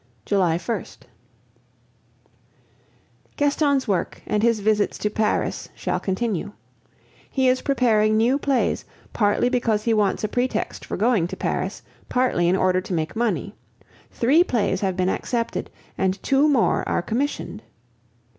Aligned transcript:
July 0.25 0.57
1st. 0.57 1.01
Gaston's 3.37 3.87
work 3.87 4.19
and 4.25 4.41
his 4.41 4.59
visits 4.59 4.97
to 4.97 5.11
Paris 5.11 5.69
shall 5.75 5.99
continue. 5.99 6.53
He 7.29 7.47
is 7.47 7.61
preparing 7.61 8.17
new 8.17 8.39
plays, 8.39 8.83
partly 9.13 9.47
because 9.47 9.83
he 9.83 9.93
wants 9.93 10.23
a 10.23 10.27
pretext 10.27 10.85
for 10.85 10.97
going 10.97 11.27
to 11.27 11.37
Paris, 11.37 11.83
partly 12.09 12.47
in 12.47 12.55
order 12.55 12.81
to 12.81 12.95
make 12.95 13.15
money. 13.15 13.53
Three 14.09 14.43
plays 14.43 14.81
have 14.81 14.97
been 14.97 15.07
accepted, 15.07 15.69
and 15.99 16.17
two 16.23 16.49
more 16.49 16.83
are 16.89 17.03
commissioned. 17.03 17.61